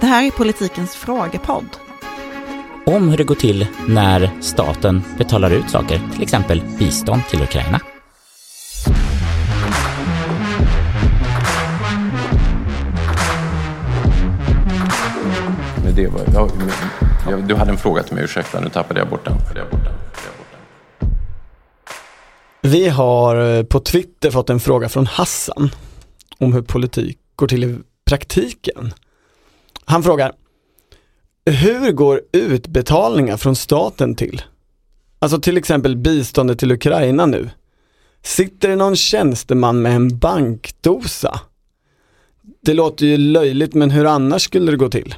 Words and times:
Det 0.00 0.06
här 0.06 0.26
är 0.26 0.30
politikens 0.30 0.96
frågepodd. 0.96 1.66
Om 2.86 3.08
hur 3.08 3.16
det 3.16 3.24
går 3.24 3.34
till 3.34 3.66
när 3.88 4.30
staten 4.40 5.02
betalar 5.18 5.50
ut 5.50 5.70
saker, 5.70 6.00
till 6.12 6.22
exempel 6.22 6.62
bistånd 6.78 7.22
till 7.30 7.42
Ukraina. 7.42 7.80
Men 15.84 15.94
det 15.94 16.08
var, 16.08 16.20
ja, 16.34 16.48
men, 16.58 16.70
ja, 17.30 17.46
du 17.46 17.54
hade 17.54 17.70
en 17.70 17.76
fråga 17.76 18.02
till 18.02 18.14
mig, 18.14 18.24
ursäkta, 18.24 18.60
nu 18.60 18.68
tappade 18.68 19.00
jag 19.00 19.08
bort 19.08 19.24
den. 19.24 19.34
Jag. 19.54 19.56
Jag 19.56 19.70
bort 19.70 19.80
den. 19.80 21.10
Vi 22.60 22.88
har 22.88 23.56
eh, 23.58 23.62
på 23.62 23.80
Twitter 23.80 24.30
fått 24.30 24.50
en 24.50 24.60
fråga 24.60 24.88
från 24.88 25.06
Hassan 25.06 25.70
om 26.38 26.52
hur 26.52 26.62
politik 26.62 27.18
går 27.36 27.46
till 27.46 27.64
i 27.64 27.78
praktiken. 28.04 28.92
Han 29.88 30.02
frågar, 30.02 30.32
hur 31.46 31.92
går 31.92 32.22
utbetalningar 32.32 33.36
från 33.36 33.56
staten 33.56 34.14
till? 34.14 34.42
Alltså 35.18 35.40
till 35.40 35.56
exempel 35.56 35.96
biståndet 35.96 36.58
till 36.58 36.72
Ukraina 36.72 37.26
nu. 37.26 37.50
Sitter 38.22 38.68
det 38.68 38.76
någon 38.76 38.96
tjänsteman 38.96 39.82
med 39.82 39.96
en 39.96 40.18
bankdosa? 40.18 41.40
Det 42.62 42.74
låter 42.74 43.06
ju 43.06 43.16
löjligt 43.16 43.74
men 43.74 43.90
hur 43.90 44.04
annars 44.04 44.42
skulle 44.42 44.70
det 44.70 44.76
gå 44.76 44.88
till? 44.88 45.14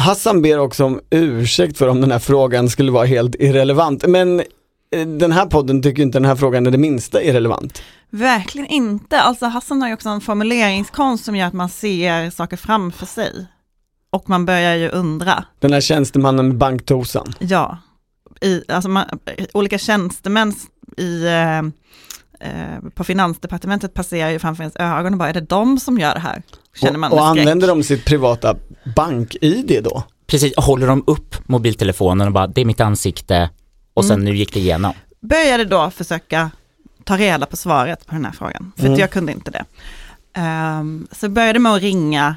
Hassan 0.00 0.42
ber 0.42 0.58
också 0.58 0.84
om 0.84 1.00
ursäkt 1.10 1.78
för 1.78 1.88
om 1.88 2.00
den 2.00 2.12
här 2.12 2.18
frågan 2.18 2.68
skulle 2.68 2.92
vara 2.92 3.06
helt 3.06 3.34
irrelevant. 3.34 4.06
Men 4.06 4.40
eh, 4.90 5.06
den 5.06 5.32
här 5.32 5.46
podden 5.46 5.82
tycker 5.82 6.02
inte 6.02 6.18
den 6.18 6.28
här 6.28 6.36
frågan 6.36 6.66
är 6.66 6.70
det 6.70 6.78
minsta 6.78 7.22
irrelevant. 7.22 7.82
Verkligen 8.14 8.66
inte. 8.66 9.20
Alltså 9.20 9.46
Hassan 9.46 9.82
har 9.82 9.88
ju 9.88 9.94
också 9.94 10.08
en 10.08 10.20
formuleringskonst 10.20 11.24
som 11.24 11.36
gör 11.36 11.46
att 11.46 11.52
man 11.52 11.68
ser 11.68 12.30
saker 12.30 12.56
framför 12.56 13.06
sig. 13.06 13.46
Och 14.10 14.28
man 14.28 14.46
börjar 14.46 14.74
ju 14.74 14.88
undra. 14.88 15.44
Den 15.60 15.72
här 15.72 15.80
tjänstemannen 15.80 16.48
med 16.48 16.56
bankdosan. 16.56 17.34
Ja, 17.38 17.78
i, 18.40 18.62
alltså 18.68 18.88
man, 18.88 19.04
olika 19.54 19.78
tjänstemän 19.78 20.54
i, 20.96 21.26
eh, 21.26 21.58
eh, 21.58 22.80
på 22.94 23.04
finansdepartementet 23.04 23.94
passerar 23.94 24.30
ju 24.30 24.38
framför 24.38 24.62
ens 24.62 24.76
ögon 24.76 25.12
och 25.12 25.18
bara, 25.18 25.28
är 25.28 25.34
det 25.34 25.40
de 25.40 25.80
som 25.80 25.98
gör 25.98 26.14
det 26.14 26.20
här? 26.20 26.42
Känner 26.76 26.98
man 26.98 27.12
och, 27.12 27.18
och 27.18 27.26
använder 27.26 27.68
de 27.68 27.82
sitt 27.82 28.04
privata 28.04 28.56
bank-id 28.96 29.80
då? 29.84 30.02
Precis, 30.26 30.52
håller 30.56 30.86
de 30.86 31.04
upp 31.06 31.48
mobiltelefonen 31.48 32.26
och 32.26 32.32
bara, 32.32 32.46
det 32.46 32.60
är 32.60 32.64
mitt 32.64 32.80
ansikte 32.80 33.50
och 33.94 34.04
sen 34.04 34.20
nu 34.20 34.36
gick 34.36 34.54
det 34.54 34.60
igenom. 34.60 34.92
Började 35.20 35.64
då 35.64 35.90
försöka 35.90 36.50
ta 37.04 37.16
reda 37.16 37.46
på 37.46 37.56
svaret 37.56 38.06
på 38.06 38.14
den 38.14 38.24
här 38.24 38.32
frågan, 38.32 38.72
för 38.76 38.82
Mm. 38.82 38.92
att 38.92 38.98
jag 38.98 39.10
kunde 39.10 39.32
inte 39.32 39.50
det. 39.50 39.64
Um, 40.40 41.06
så 41.12 41.28
började 41.28 41.58
med 41.58 41.72
att 41.72 41.82
ringa 41.82 42.36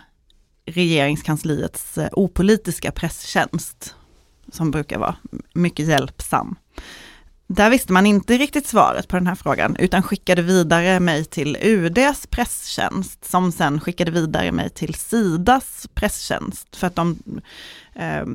regeringskansliets 0.65 1.97
eh, 1.97 2.09
opolitiska 2.11 2.91
presstjänst, 2.91 3.95
som 4.51 4.71
brukar 4.71 4.99
vara 4.99 5.15
mycket 5.53 5.87
hjälpsam. 5.87 6.55
Där 7.49 7.69
visste 7.69 7.93
man 7.93 8.05
inte 8.05 8.37
riktigt 8.37 8.67
svaret 8.67 9.07
på 9.07 9.15
den 9.15 9.27
här 9.27 9.35
frågan, 9.35 9.75
utan 9.75 10.03
skickade 10.03 10.41
vidare 10.41 10.99
mig 10.99 11.25
till 11.25 11.57
UDs 11.61 12.27
presstjänst, 12.29 13.25
som 13.25 13.51
sen 13.51 13.79
skickade 13.79 14.11
vidare 14.11 14.51
mig 14.51 14.69
till 14.69 14.93
Sidas 14.93 15.87
presstjänst, 15.93 16.75
för 16.75 16.87
att 16.87 16.95
de 16.95 17.17
eh, 17.95 18.25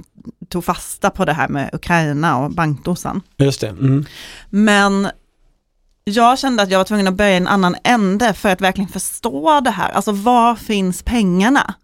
tog 0.49 0.65
fasta 0.65 1.11
på 1.11 1.25
det 1.25 1.33
här 1.33 1.49
med 1.49 1.71
Ukraina 1.73 2.39
och 2.39 2.51
bankdosan. 2.51 3.21
Just 3.37 3.61
det. 3.61 3.69
Mm. 3.69 4.05
Men 4.51 5.09
jag 6.05 6.39
kände 6.39 6.63
att 6.63 6.71
jag 6.71 6.79
var 6.79 6.85
tvungen 6.85 7.09
att 7.09 7.15
börja 7.15 7.33
i 7.33 7.37
en 7.37 7.47
annan 7.49 7.77
ände 7.85 8.33
för 8.35 8.49
att 8.49 8.61
verkligen 8.61 8.89
förstå 8.89 9.61
det 9.61 9.71
här. 9.71 9.91
Alltså 9.93 10.13
var 10.13 10.55
finns 10.57 11.03
pengarna? 11.03 11.75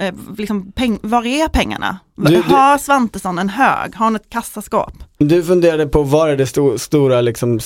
Eh, 0.00 0.14
liksom 0.38 0.72
peng 0.72 0.98
var 1.02 1.26
är 1.26 1.48
pengarna? 1.48 1.98
Du- 2.16 2.24
du- 2.36 2.42
Har 2.42 2.78
Svantesson 2.78 3.38
en 3.38 3.48
hög? 3.48 3.94
Har 3.94 4.04
han 4.06 4.16
ett 4.16 4.30
kassaskåp? 4.30 4.92
Du 5.18 5.42
funderade 5.44 5.86
på 5.86 6.02
var 6.02 6.28
är 6.28 6.36
det 6.36 6.44
sto- 6.44 6.78
stora 6.78 7.20
liksom 7.20 7.60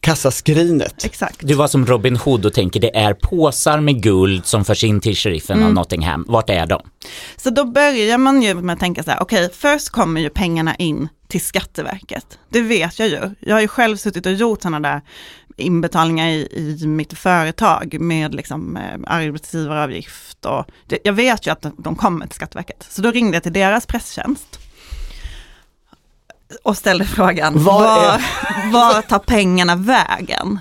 kassaskrinet? 0.00 1.04
Exakt. 1.04 1.36
Du 1.40 1.54
var 1.54 1.66
som 1.68 1.86
Robin 1.86 2.16
Hood 2.16 2.46
och 2.46 2.52
tänker 2.52 2.80
det 2.80 2.96
är 2.96 3.14
påsar 3.14 3.80
med 3.80 4.02
guld 4.02 4.46
som 4.46 4.64
förs 4.64 4.84
in 4.84 5.00
till 5.00 5.16
sheriffen 5.16 5.62
av 5.62 5.72
Nottingham. 5.74 6.24
Vart 6.28 6.50
är 6.50 6.66
de? 6.66 6.80
Så 7.36 7.50
då 7.50 7.64
börjar 7.64 8.18
man 8.18 8.42
ju 8.42 8.54
med 8.54 8.72
att 8.74 8.80
tänka 8.80 9.02
så 9.02 9.10
här, 9.10 9.22
okej, 9.22 9.50
först 9.54 9.88
kommer 9.88 10.20
ju 10.20 10.30
pengarna 10.30 10.74
in 10.74 11.08
till 11.30 11.44
Skatteverket. 11.44 12.38
Det 12.48 12.60
vet 12.60 12.98
jag 12.98 13.08
ju. 13.08 13.30
Jag 13.40 13.54
har 13.54 13.60
ju 13.60 13.68
själv 13.68 13.96
suttit 13.96 14.26
och 14.26 14.32
gjort 14.32 14.62
sådana 14.62 14.80
där 14.88 15.00
inbetalningar 15.56 16.28
i, 16.28 16.78
i 16.82 16.86
mitt 16.86 17.18
företag 17.18 18.00
med 18.00 18.34
liksom 18.34 18.76
eh, 18.76 19.00
arbetsgivaravgift 19.06 20.44
och 20.44 20.64
det, 20.86 20.98
jag 21.04 21.12
vet 21.12 21.46
ju 21.46 21.50
att 21.50 21.66
de, 21.78 21.96
kommer 21.96 22.26
till 22.26 22.34
Skatteverket. 22.34 22.86
Så 22.90 23.02
då 23.02 23.10
ringde 23.10 23.36
jag 23.36 23.42
till 23.42 23.52
deras 23.52 23.86
presstjänst 23.86 24.58
och 26.62 26.76
ställde 26.76 27.04
frågan, 27.04 27.64
Var 27.64 27.82
var, 27.82 28.22
var 28.72 29.02
tar 29.02 29.18
pengarna 29.18 29.76
vägen? 29.76 30.58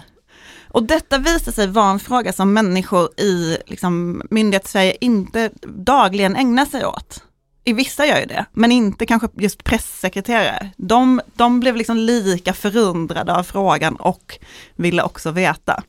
Och 0.72 0.84
detta 0.84 1.18
visar 1.18 1.52
sig 1.52 1.68
vara 1.68 1.90
en 1.90 2.00
fråga 2.00 2.34
som 2.34 2.54
människor 2.54 3.20
i 3.20 3.58
liksom, 3.68 4.22
myndighets-Sverige 4.30 4.98
inte 5.02 5.50
dagligen 5.62 6.36
ägnar 6.36 6.66
sig 6.66 6.86
åt. 6.86 7.24
I 7.64 7.74
vissa 7.74 8.06
gör 8.06 8.20
ju 8.20 8.26
det, 8.26 8.46
men 8.52 8.72
inte 8.72 9.06
kanske 9.06 9.28
just 9.34 9.64
pressekreterare. 9.64 10.70
De, 10.78 11.22
de 11.34 11.60
blev 11.60 11.76
liksom 11.76 11.98
lika 11.98 12.54
förundrade 12.54 13.36
av 13.36 13.44
frågan 13.44 13.96
och 13.96 14.40
ville 14.76 15.04
också 15.04 15.32
veta. 15.32 15.84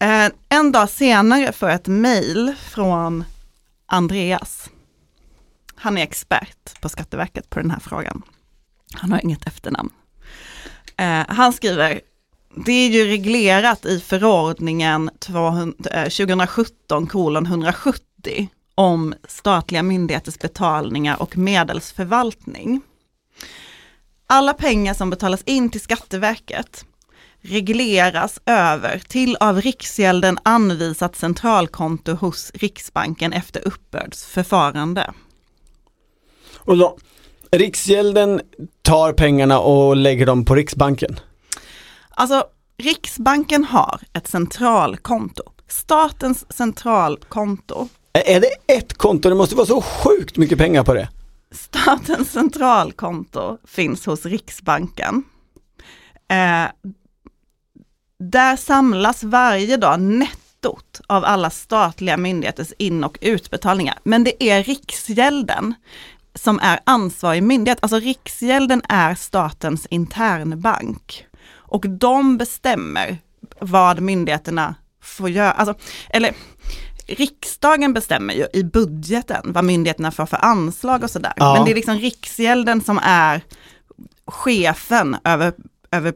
Eh, 0.00 0.28
en 0.48 0.72
dag 0.72 0.90
senare 0.90 1.52
får 1.52 1.68
jag 1.68 1.76
ett 1.76 1.86
mejl 1.86 2.54
från 2.60 3.24
Andreas. 3.86 4.70
Han 5.74 5.98
är 5.98 6.02
expert 6.02 6.80
på 6.80 6.88
Skatteverket 6.88 7.50
på 7.50 7.60
den 7.60 7.70
här 7.70 7.80
frågan. 7.80 8.22
Han 8.92 9.12
har 9.12 9.20
inget 9.24 9.46
efternamn. 9.46 9.90
Eh, 10.96 11.24
han 11.28 11.52
skriver, 11.52 12.00
det 12.66 12.72
är 12.72 12.88
ju 12.88 13.04
reglerat 13.04 13.84
i 13.86 14.00
förordningen 14.00 15.10
2017 15.18 17.02
eh, 17.02 17.08
kolon 17.08 17.46
170 17.46 18.48
om 18.80 19.14
statliga 19.28 19.82
myndigheters 19.82 20.38
betalningar 20.38 21.22
och 21.22 21.38
medelsförvaltning. 21.38 22.80
Alla 24.26 24.54
pengar 24.54 24.94
som 24.94 25.10
betalas 25.10 25.42
in 25.42 25.70
till 25.70 25.80
Skatteverket 25.80 26.84
regleras 27.40 28.40
över 28.46 28.98
till 28.98 29.36
av 29.36 29.60
Riksgälden 29.60 30.38
anvisat 30.42 31.16
centralkonto 31.16 32.12
hos 32.12 32.50
Riksbanken 32.54 33.32
efter 33.32 33.68
uppbördsförfarande. 33.68 35.12
Och 36.56 36.78
då, 36.78 36.98
Riksgälden 37.50 38.40
tar 38.82 39.12
pengarna 39.12 39.58
och 39.58 39.96
lägger 39.96 40.26
dem 40.26 40.44
på 40.44 40.54
Riksbanken. 40.54 41.20
Alltså, 42.10 42.44
Riksbanken 42.78 43.64
har 43.64 44.00
ett 44.12 44.28
centralkonto. 44.28 45.42
Statens 45.68 46.52
centralkonto. 46.52 47.88
Är 48.12 48.40
det 48.40 48.76
ett 48.76 48.94
konto? 48.94 49.28
Det 49.28 49.34
måste 49.34 49.54
vara 49.54 49.66
så 49.66 49.80
sjukt 49.80 50.36
mycket 50.36 50.58
pengar 50.58 50.84
på 50.84 50.94
det. 50.94 51.08
Statens 51.50 52.32
centralkonto 52.32 53.58
finns 53.64 54.06
hos 54.06 54.26
Riksbanken. 54.26 55.22
Eh, 56.28 56.94
där 58.18 58.56
samlas 58.56 59.22
varje 59.22 59.76
dag 59.76 60.00
nettot 60.00 61.00
av 61.06 61.24
alla 61.24 61.50
statliga 61.50 62.16
myndigheters 62.16 62.72
in 62.78 63.04
och 63.04 63.18
utbetalningar. 63.20 63.98
Men 64.04 64.24
det 64.24 64.44
är 64.44 64.62
Riksgälden 64.62 65.74
som 66.34 66.60
är 66.62 66.80
ansvarig 66.84 67.42
myndighet. 67.42 67.78
Alltså 67.82 67.98
Riksgälden 67.98 68.82
är 68.88 69.14
statens 69.14 69.86
internbank. 69.86 71.26
Och 71.50 71.88
de 71.88 72.38
bestämmer 72.38 73.18
vad 73.60 74.00
myndigheterna 74.00 74.74
får 75.02 75.30
göra. 75.30 75.52
Alltså, 75.52 75.74
eller 76.10 76.34
riksdagen 77.14 77.92
bestämmer 77.92 78.34
ju 78.34 78.46
i 78.52 78.64
budgeten 78.64 79.52
vad 79.52 79.64
myndigheterna 79.64 80.10
får 80.10 80.26
för 80.26 80.44
anslag 80.44 81.02
och 81.04 81.10
sådär. 81.10 81.32
Ja. 81.36 81.54
Men 81.54 81.64
det 81.64 81.70
är 81.70 81.74
liksom 81.74 81.98
Riksgälden 81.98 82.80
som 82.80 82.98
är 83.02 83.40
chefen 84.26 85.16
över, 85.24 85.52
över 85.90 86.14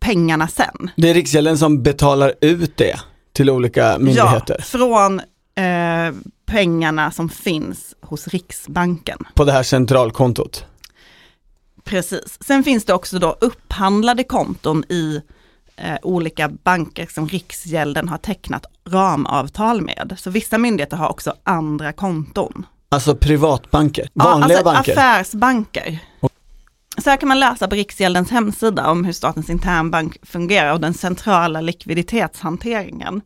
pengarna 0.00 0.48
sen. 0.48 0.90
Det 0.96 1.10
är 1.10 1.14
Riksgälden 1.14 1.58
som 1.58 1.82
betalar 1.82 2.34
ut 2.40 2.76
det 2.76 3.00
till 3.32 3.50
olika 3.50 3.98
myndigheter 3.98 4.56
Ja, 4.58 4.64
från 4.64 5.20
eh, 5.54 6.14
pengarna 6.46 7.10
som 7.10 7.28
finns 7.28 7.94
hos 8.00 8.28
Riksbanken. 8.28 9.18
på 9.34 9.44
det 9.44 9.52
här 9.52 9.62
centralkontot. 9.62 10.64
Precis. 11.84 12.38
Sen 12.46 12.64
finns 12.64 12.84
det 12.84 12.94
också 12.94 13.18
då 13.18 13.36
upphandlade 13.40 14.24
konton 14.24 14.84
i 14.88 15.20
eh, 15.84 15.96
olika 16.02 16.48
banker 16.48 17.06
som 17.06 17.28
Riksgälden 17.28 18.08
har 18.08 18.18
tecknat 18.18 18.66
ramavtal 18.88 19.82
med. 19.82 20.14
Så 20.18 20.30
vissa 20.30 20.58
myndigheter 20.58 20.96
har 20.96 21.08
också 21.08 21.34
andra 21.44 21.92
konton. 21.92 22.66
Alltså 22.90 23.14
privatbanker, 23.16 24.08
Ja, 24.12 24.24
vanliga 24.24 24.44
alltså 24.58 24.64
banker. 24.64 24.92
affärsbanker. 24.92 25.98
så 27.04 27.10
här 27.10 27.16
kan 27.16 27.28
man 27.28 27.40
läsa 27.40 27.68
på 27.68 27.74
Riksgäldens 27.74 28.30
hemsida 28.30 28.90
om 28.90 29.04
hur 29.04 29.12
Statens 29.12 29.50
internbank 29.50 30.16
fungerar 30.22 30.72
och 30.72 30.80
den 30.80 30.94
centrala 30.94 31.60
likviditetshanteringen. 31.60 33.20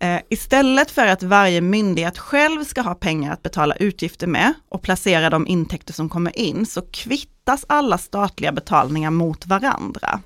Eh, 0.00 0.18
istället 0.30 0.90
för 0.90 1.06
att 1.06 1.22
varje 1.22 1.60
myndighet 1.60 2.18
själv 2.18 2.64
ska 2.64 2.80
ha 2.82 2.94
pengar 2.94 3.32
att 3.32 3.42
betala 3.42 3.74
utgifter 3.74 4.26
med 4.26 4.52
och 4.68 4.82
placera 4.82 5.30
de 5.30 5.46
intäkter 5.46 5.92
som 5.92 6.08
kommer 6.08 6.38
in, 6.38 6.66
så 6.66 6.82
kvittas 6.82 7.64
alla 7.68 7.98
statliga 7.98 8.52
betalningar 8.52 9.10
mot 9.10 9.46
varandra. 9.46 10.20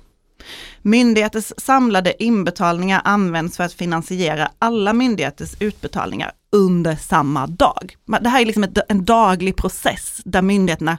Myndigheters 0.81 1.53
samlade 1.57 2.23
inbetalningar 2.23 3.01
används 3.03 3.57
för 3.57 3.63
att 3.63 3.73
finansiera 3.73 4.51
alla 4.59 4.93
myndigheters 4.93 5.51
utbetalningar 5.59 6.31
under 6.51 6.95
samma 6.95 7.47
dag. 7.47 7.95
Det 8.21 8.29
här 8.29 8.41
är 8.41 8.45
liksom 8.45 8.65
en 8.89 9.05
daglig 9.05 9.55
process 9.55 10.21
där 10.25 10.41
myndigheterna 10.41 10.97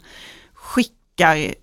skickar 0.54 1.54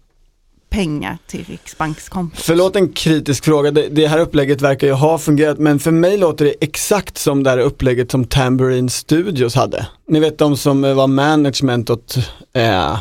pengar 0.70 1.18
till 1.28 1.46
Riksbankskontot. 1.46 2.40
Förlåt 2.40 2.76
en 2.76 2.90
kritisk 2.90 3.46
fråga, 3.46 3.72
det, 3.72 3.88
det, 3.90 4.08
här 4.08 4.20
upplägget 4.20 4.62
verkar 4.62 4.88
ju 4.88 4.94
ha 4.94 5.18
fungerat 5.18 5.58
men 5.58 5.80
för 5.80 5.92
mig 5.92 6.18
låter 6.18 6.46
det 6.46 6.56
exakt 6.62 7.18
som 7.18 7.44
det 7.44 7.50
här 7.50 7.58
upplägget 7.58 8.12
som 8.12 8.26
Tambourine 8.26 8.90
Studios 8.90 9.56
hade. 9.56 9.88
Ni 10.08 10.20
vet 10.20 10.38
de 10.38 10.58
som 10.58 10.82
var 10.82 11.08
management 11.08 11.90
åt 11.90 12.18
eh, 12.54 12.98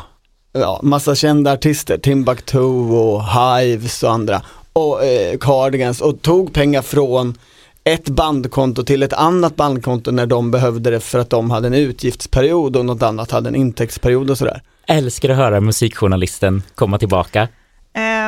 ja, 0.52 0.80
massa 0.82 1.14
kända 1.14 1.52
artister, 1.52 1.98
Timbuktu 1.98 2.58
och 2.58 3.24
Hives 3.24 4.02
och 4.02 4.12
andra 4.12 4.42
och 4.72 5.04
eh, 5.04 5.38
Cardigans 5.38 6.00
och 6.00 6.22
tog 6.22 6.52
pengar 6.52 6.82
från 6.82 7.34
ett 7.84 8.08
bandkonto 8.08 8.82
till 8.82 9.02
ett 9.02 9.12
annat 9.12 9.56
bandkonto 9.56 10.10
när 10.10 10.26
de 10.26 10.50
behövde 10.50 10.90
det 10.90 11.00
för 11.00 11.18
att 11.18 11.30
de 11.30 11.50
hade 11.50 11.66
en 11.66 11.74
utgiftsperiod 11.74 12.76
och 12.76 12.84
något 12.84 13.02
annat 13.02 13.30
hade 13.30 13.48
en 13.48 13.54
intäktsperiod 13.54 14.30
och 14.30 14.38
sådär. 14.38 14.62
Älskar 14.86 15.28
att 15.28 15.36
höra 15.36 15.60
musikjournalisten 15.60 16.62
komma 16.74 16.98
tillbaka. 16.98 17.48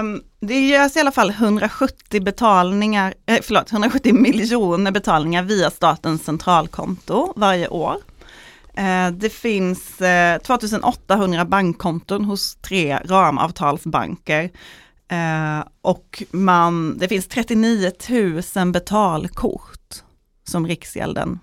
Um, 0.01 0.23
det 0.41 0.61
görs 0.61 0.97
i 0.97 1.01
alla 1.01 1.13
fall 1.13 1.31
170 1.31 2.23
betalningar, 2.23 3.15
eh, 3.27 3.39
förlåt, 3.43 3.73
170 3.73 4.15
miljoner 4.15 4.91
betalningar 4.91 5.43
via 5.43 5.71
statens 5.71 6.25
centralkonto 6.25 7.33
varje 7.37 7.69
år. 7.69 7.97
Uh, 8.79 9.11
det 9.13 9.31
finns 9.31 10.01
uh, 10.01 10.09
eh, 10.09 10.39
2800 10.39 11.45
bankkonton 11.45 12.25
hos 12.25 12.55
tre 12.55 12.99
ramavtalsbanker. 13.05 14.51
Uh, 15.13 15.65
och 15.83 16.23
man, 16.31 16.99
det 16.99 17.09
finns 17.09 17.29
39 17.29 17.93
000 18.55 18.73
betalkort 18.73 20.03
som 20.45 20.67
Riksgälden 20.67 21.39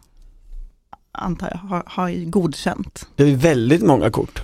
antar 1.11 1.49
jag 1.51 1.57
har, 1.57 1.83
har 1.85 2.29
godkänt. 2.29 3.07
Det 3.15 3.23
är 3.23 3.35
väldigt 3.35 3.81
många 3.81 4.09
kort. 4.09 4.41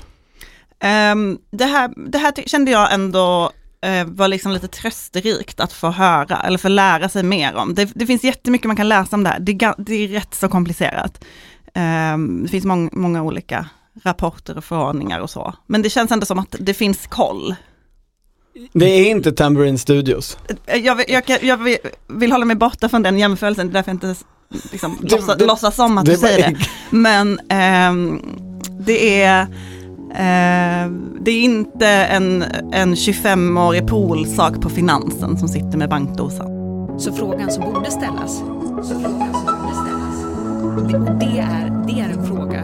Um, 0.83 1.39
det, 1.51 1.65
här, 1.65 2.09
det 2.09 2.17
här 2.17 2.33
kände 2.45 2.71
jag 2.71 2.93
ändå 2.93 3.51
uh, 3.85 4.05
var 4.05 4.27
liksom 4.27 4.51
lite 4.51 4.67
trösterikt 4.67 5.59
att 5.59 5.73
få 5.73 5.89
höra 5.89 6.41
eller 6.41 6.57
få 6.57 6.67
lära 6.67 7.09
sig 7.09 7.23
mer 7.23 7.55
om. 7.55 7.73
Det, 7.73 7.91
det 7.95 8.05
finns 8.05 8.23
jättemycket 8.23 8.67
man 8.67 8.75
kan 8.75 8.89
läsa 8.89 9.15
om 9.15 9.23
det 9.23 9.29
här. 9.29 9.39
Det, 9.39 9.73
det 9.77 9.95
är 9.95 10.07
rätt 10.07 10.33
så 10.33 10.47
komplicerat. 10.47 11.25
Um, 12.13 12.43
det 12.43 12.49
finns 12.49 12.65
mång, 12.65 12.89
många 12.93 13.23
olika 13.23 13.69
rapporter 14.03 14.57
och 14.57 14.63
förordningar 14.63 15.19
och 15.19 15.29
så. 15.29 15.53
Men 15.67 15.81
det 15.81 15.89
känns 15.89 16.11
ändå 16.11 16.25
som 16.25 16.39
att 16.39 16.55
det 16.59 16.73
finns 16.73 17.07
koll. 17.07 17.55
Det 18.73 18.85
är 18.85 19.11
inte 19.11 19.31
Tambourine 19.31 19.77
Studios. 19.77 20.37
Eh, 20.65 20.77
jag, 20.77 20.95
vill, 20.95 21.05
jag, 21.09 21.23
jag 21.43 21.77
vill, 22.07 22.31
hålla 22.31 22.45
mig 22.45 22.55
borta 22.55 22.89
från 22.89 23.03
den 23.03 23.19
jämförelsen, 23.19 23.67
det 23.67 23.71
är 23.71 23.73
därför 23.73 23.89
jag 23.91 23.95
inte 23.95 24.15
liksom, 24.71 24.97
låtsas, 25.01 25.41
låtsas 25.41 25.75
som 25.75 25.97
att 25.97 26.05
du 26.05 26.17
säger 26.17 26.37
det. 26.51 26.57
Men 26.89 27.39
um, 27.89 28.21
det 28.79 29.21
är 29.21 29.47
Eh, 30.13 30.91
det 31.21 31.31
är 31.31 31.41
inte 31.43 31.87
en, 31.87 32.43
en 32.71 32.95
25-årig 32.95 33.87
poolsak 33.87 34.61
på 34.61 34.69
finansen 34.69 35.37
som 35.37 35.47
sitter 35.47 35.77
med 35.77 35.89
bankdosan. 35.89 36.49
Så 36.99 37.13
frågan 37.13 37.51
som 37.51 37.73
borde 37.73 37.91
ställas, 37.91 38.37
så 38.83 38.99
frågan 38.99 39.33
som 39.33 39.45
borde 39.45 39.75
ställas, 39.75 40.23
och 40.77 40.91
det, 40.91 40.97
och 40.97 41.19
det, 41.19 41.39
är, 41.39 41.83
det 41.87 42.01
är 42.01 42.09
en 42.09 42.25
fråga, 42.27 42.63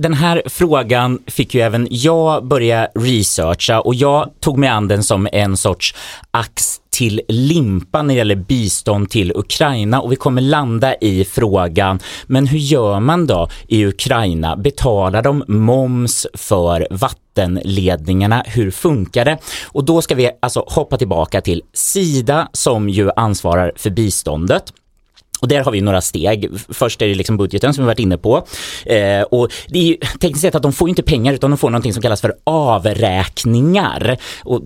Den 0.00 0.14
här 0.14 0.42
frågan 0.46 1.18
fick 1.26 1.54
ju 1.54 1.60
även 1.60 1.88
jag 1.90 2.46
börja 2.46 2.88
researcha 2.94 3.80
och 3.80 3.94
jag 3.94 4.30
tog 4.40 4.58
mig 4.58 4.68
an 4.68 4.88
den 4.88 5.02
som 5.02 5.28
en 5.32 5.56
sorts 5.56 5.94
ax 6.30 6.80
till 6.90 7.20
limpa 7.28 8.02
när 8.02 8.14
det 8.14 8.18
gäller 8.18 8.34
bistånd 8.36 9.10
till 9.10 9.32
Ukraina 9.34 10.00
och 10.00 10.12
vi 10.12 10.16
kommer 10.16 10.42
landa 10.42 10.94
i 10.94 11.24
frågan, 11.24 11.98
men 12.26 12.46
hur 12.46 12.58
gör 12.58 13.00
man 13.00 13.26
då 13.26 13.48
i 13.68 13.86
Ukraina? 13.86 14.56
Betalar 14.56 15.22
de 15.22 15.44
moms 15.48 16.26
för 16.34 16.86
vattenledningarna? 16.90 18.42
Hur 18.46 18.70
funkar 18.70 19.24
det? 19.24 19.38
Och 19.66 19.84
då 19.84 20.02
ska 20.02 20.14
vi 20.14 20.30
alltså 20.42 20.64
hoppa 20.66 20.96
tillbaka 20.96 21.40
till 21.40 21.62
Sida 21.72 22.48
som 22.52 22.88
ju 22.88 23.10
ansvarar 23.16 23.72
för 23.76 23.90
biståndet. 23.90 24.72
Och 25.40 25.48
där 25.48 25.60
har 25.64 25.72
vi 25.72 25.80
några 25.80 26.00
steg. 26.00 26.50
Först 26.68 27.02
är 27.02 27.08
det 27.08 27.14
liksom 27.14 27.36
budgeten 27.36 27.74
som 27.74 27.84
vi 27.84 27.86
varit 27.86 27.98
inne 27.98 28.18
på. 28.18 28.46
Eh, 28.86 29.22
och 29.22 29.52
det 29.68 29.78
är 29.78 29.84
ju 29.84 29.96
tekniskt 29.96 30.40
sett 30.40 30.54
att 30.54 30.62
de 30.62 30.72
får 30.72 30.88
inte 30.88 31.02
pengar 31.02 31.32
utan 31.32 31.50
de 31.50 31.56
får 31.56 31.70
någonting 31.70 31.92
som 31.92 32.02
kallas 32.02 32.20
för 32.20 32.34
avräkningar. 32.44 34.18
Och 34.44 34.62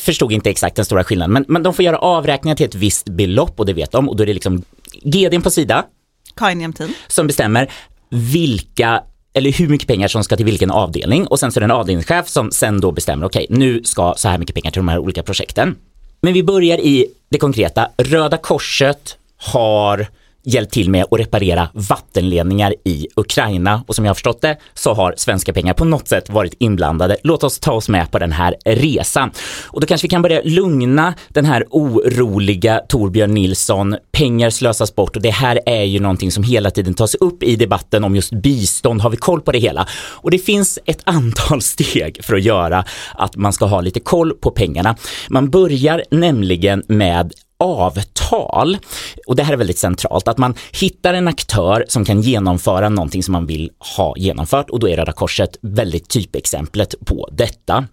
förstod 0.00 0.32
inte 0.32 0.50
exakt 0.50 0.76
den 0.76 0.84
stora 0.84 1.04
skillnaden 1.04 1.32
men, 1.32 1.44
men 1.48 1.62
de 1.62 1.74
får 1.74 1.84
göra 1.84 1.98
avräkningar 1.98 2.56
till 2.56 2.66
ett 2.66 2.74
visst 2.74 3.08
belopp 3.08 3.60
och 3.60 3.66
det 3.66 3.72
vet 3.72 3.92
de 3.92 4.08
och 4.08 4.16
då 4.16 4.22
är 4.22 4.26
det 4.26 4.34
liksom 4.34 4.62
GDn 5.02 5.42
på 5.42 5.50
Sida 5.50 5.84
Karin 6.36 6.60
Jämtin. 6.60 6.94
som 7.08 7.26
bestämmer 7.26 7.70
vilka 8.08 9.02
eller 9.32 9.52
hur 9.52 9.68
mycket 9.68 9.88
pengar 9.88 10.08
som 10.08 10.24
ska 10.24 10.36
till 10.36 10.46
vilken 10.46 10.70
avdelning 10.70 11.26
och 11.26 11.40
sen 11.40 11.52
så 11.52 11.58
är 11.58 11.60
det 11.60 11.64
en 11.64 11.70
avdelningschef 11.70 12.28
som 12.28 12.50
sen 12.50 12.80
då 12.80 12.92
bestämmer 12.92 13.26
okej 13.26 13.46
okay, 13.50 13.58
nu 13.58 13.84
ska 13.84 14.14
så 14.16 14.28
här 14.28 14.38
mycket 14.38 14.54
pengar 14.54 14.70
till 14.70 14.80
de 14.80 14.88
här 14.88 14.98
olika 14.98 15.22
projekten. 15.22 15.76
Men 16.20 16.32
vi 16.32 16.42
börjar 16.42 16.78
i 16.78 17.06
det 17.28 17.38
konkreta. 17.38 17.88
Röda 17.98 18.36
Korset 18.36 19.16
har 19.40 20.08
hjälpt 20.44 20.72
till 20.72 20.90
med 20.90 21.04
att 21.10 21.20
reparera 21.20 21.68
vattenledningar 21.74 22.74
i 22.84 23.06
Ukraina 23.16 23.84
och 23.86 23.94
som 23.94 24.04
jag 24.04 24.10
har 24.10 24.14
förstått 24.14 24.40
det 24.40 24.56
så 24.74 24.94
har 24.94 25.14
svenska 25.16 25.52
pengar 25.52 25.74
på 25.74 25.84
något 25.84 26.08
sätt 26.08 26.30
varit 26.30 26.54
inblandade. 26.58 27.16
Låt 27.22 27.44
oss 27.44 27.58
ta 27.58 27.72
oss 27.72 27.88
med 27.88 28.10
på 28.10 28.18
den 28.18 28.32
här 28.32 28.56
resan. 28.64 29.30
Och 29.66 29.80
då 29.80 29.86
kanske 29.86 30.04
vi 30.04 30.08
kan 30.08 30.22
börja 30.22 30.40
lugna 30.44 31.14
den 31.28 31.44
här 31.44 31.66
oroliga 31.70 32.80
Torbjörn 32.88 33.34
Nilsson. 33.34 33.96
Pengar 34.12 34.50
slösas 34.50 34.94
bort 34.94 35.16
och 35.16 35.22
det 35.22 35.30
här 35.30 35.60
är 35.66 35.84
ju 35.84 36.00
någonting 36.00 36.32
som 36.32 36.42
hela 36.42 36.70
tiden 36.70 36.94
tas 36.94 37.14
upp 37.14 37.42
i 37.42 37.56
debatten 37.56 38.04
om 38.04 38.16
just 38.16 38.32
bistånd. 38.32 39.00
Har 39.00 39.10
vi 39.10 39.16
koll 39.16 39.40
på 39.40 39.52
det 39.52 39.58
hela? 39.58 39.86
Och 39.92 40.30
det 40.30 40.38
finns 40.38 40.78
ett 40.84 41.02
antal 41.04 41.62
steg 41.62 42.24
för 42.24 42.34
att 42.36 42.42
göra 42.42 42.84
att 43.14 43.36
man 43.36 43.52
ska 43.52 43.64
ha 43.64 43.80
lite 43.80 44.00
koll 44.00 44.32
på 44.32 44.50
pengarna. 44.50 44.96
Man 45.28 45.50
börjar 45.50 46.02
nämligen 46.10 46.82
med 46.88 47.32
avtal. 47.60 48.78
Och 49.26 49.36
det 49.36 49.42
här 49.42 49.52
är 49.52 49.56
väldigt 49.56 49.78
centralt, 49.78 50.28
att 50.28 50.38
man 50.38 50.54
hittar 50.72 51.14
en 51.14 51.28
aktör 51.28 51.84
som 51.88 52.04
kan 52.04 52.22
genomföra 52.22 52.88
någonting 52.88 53.22
som 53.22 53.32
man 53.32 53.46
vill 53.46 53.70
ha 53.96 54.14
genomfört 54.16 54.70
och 54.70 54.80
då 54.80 54.88
är 54.88 54.96
Röda 54.96 55.12
Korset 55.12 55.58
väldigt 55.60 56.08
typexemplet 56.08 56.94
på 57.06 57.28
detta. 57.32 57.86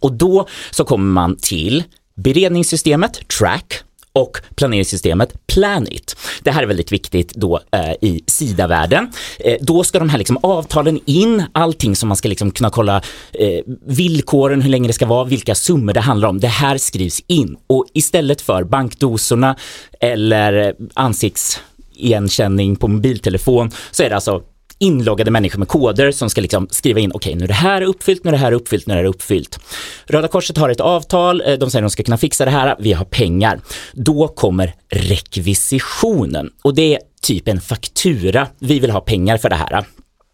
Och 0.00 0.12
då 0.12 0.46
så 0.70 0.84
kommer 0.84 1.12
man 1.12 1.36
till 1.36 1.84
beredningssystemet, 2.14 3.28
Track, 3.38 3.82
och 4.12 4.38
planeringssystemet 4.54 5.46
Planit. 5.46 6.16
Det 6.42 6.50
här 6.50 6.62
är 6.62 6.66
väldigt 6.66 6.92
viktigt 6.92 7.34
då 7.34 7.60
eh, 7.72 7.92
i 8.00 8.24
SIDA-världen. 8.26 9.12
Eh, 9.38 9.56
då 9.60 9.84
ska 9.84 9.98
de 9.98 10.08
här 10.08 10.18
liksom 10.18 10.38
avtalen 10.42 11.00
in, 11.06 11.44
allting 11.52 11.96
som 11.96 12.08
man 12.08 12.16
ska 12.16 12.28
liksom 12.28 12.50
kunna 12.50 12.70
kolla 12.70 12.96
eh, 13.32 13.60
villkoren, 13.86 14.62
hur 14.62 14.70
länge 14.70 14.88
det 14.88 14.92
ska 14.92 15.06
vara, 15.06 15.24
vilka 15.24 15.54
summor 15.54 15.92
det 15.92 16.00
handlar 16.00 16.28
om. 16.28 16.40
Det 16.40 16.48
här 16.48 16.78
skrivs 16.78 17.22
in 17.26 17.56
och 17.66 17.86
istället 17.92 18.40
för 18.40 18.64
bankdosorna 18.64 19.56
eller 20.00 20.74
ansiktsigenkänning 20.94 22.76
på 22.76 22.88
mobiltelefon 22.88 23.70
så 23.90 24.02
är 24.02 24.08
det 24.08 24.14
alltså 24.14 24.42
inloggade 24.82 25.30
människor 25.30 25.58
med 25.58 25.68
koder 25.68 26.12
som 26.12 26.30
ska 26.30 26.40
liksom 26.40 26.68
skriva 26.70 27.00
in, 27.00 27.12
okej 27.14 27.34
nu 27.34 27.44
är 27.44 27.48
det 27.48 27.54
här 27.54 27.82
uppfyllt, 27.82 28.24
nu 28.24 28.28
är 28.28 28.32
det 28.32 28.38
här 28.38 28.52
uppfyllt, 28.52 28.86
nu 28.86 28.92
är 28.94 28.96
det 28.96 29.02
här 29.02 29.08
uppfyllt. 29.08 29.58
Röda 30.06 30.28
Korset 30.28 30.56
har 30.56 30.68
ett 30.68 30.80
avtal, 30.80 31.42
eh, 31.46 31.58
de 31.58 31.70
säger 31.70 31.82
att 31.82 31.90
de 31.90 31.90
ska 31.90 32.02
kunna 32.02 32.18
fixa 32.18 32.44
det 32.44 32.50
här, 32.50 32.76
vi 32.78 32.92
har 32.92 33.04
pengar. 33.04 33.60
Då 33.92 34.28
kommer 34.28 34.74
rekvisitionen 34.88 36.50
och 36.62 36.74
det 36.74 36.94
är 36.94 37.00
typ 37.22 37.48
en 37.48 37.60
faktura, 37.60 38.46
vi 38.58 38.78
vill 38.78 38.90
ha 38.90 39.00
pengar 39.00 39.38
för 39.38 39.48
det 39.48 39.56
här. 39.56 39.84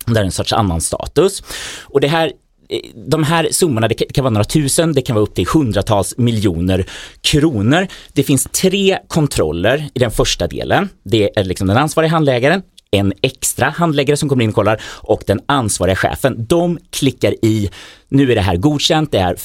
Det 0.07 0.21
är 0.21 0.25
en 0.25 0.33
sorts 0.33 0.52
annan 0.52 0.81
status. 0.81 1.43
Och 1.83 2.00
det 2.00 2.09
här 2.09 2.33
eh, 2.69 2.81
de 3.11 3.25
här 3.25 3.49
summorna, 3.50 3.88
det 3.88 3.95
kan 3.95 4.25
vara 4.25 4.33
några 4.33 4.45
tusen, 4.45 4.93
det 4.93 5.02
kan 5.02 5.14
vara 5.14 5.23
upp 5.23 5.35
till 5.35 5.47
hundratals 5.47 6.19
miljoner 6.19 6.87
kronor. 7.21 7.87
Det 8.12 8.23
finns 8.23 8.45
tre 8.45 8.99
kontroller 9.09 9.88
i 9.95 9.99
den 9.99 10.11
första 10.11 10.47
delen. 10.47 10.88
Det 11.05 11.38
är 11.38 11.45
liksom 11.45 11.67
den 11.67 11.76
ansvariga 11.76 12.11
handläggaren, 12.11 12.62
en 12.90 13.12
extra 13.23 13.71
handläggare 13.71 14.16
som 14.16 14.28
kommer 14.28 14.45
in 14.45 14.49
och 14.49 14.54
kollar 14.54 14.80
och 14.85 15.23
den 15.26 15.40
ansvariga 15.47 15.97
chefen. 15.97 16.47
De 16.49 16.78
klickar 16.90 17.35
i, 17.45 17.71
nu 18.09 18.33
är 18.33 18.35
det 18.35 18.40
här 18.40 18.57
godkänt, 18.57 19.12
det, 19.12 19.18
är 19.18 19.37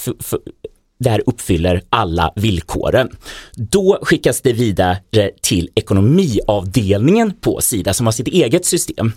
det 0.99 1.09
här 1.09 1.23
uppfyller 1.25 1.81
alla 1.89 2.33
villkoren. 2.35 3.09
Då 3.53 3.99
skickas 4.01 4.41
det 4.41 4.53
vidare 4.53 5.31
till 5.41 5.69
ekonomiavdelningen 5.75 7.33
på 7.41 7.61
Sida 7.61 7.93
som 7.93 8.07
har 8.07 8.11
sitt 8.11 8.27
eget 8.27 8.65
system. 8.65 9.11